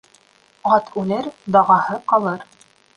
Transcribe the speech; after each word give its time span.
Ат 0.77 0.89
үлер, 1.03 1.29
дағаһы 1.57 2.03
ҡалыр 2.13 2.53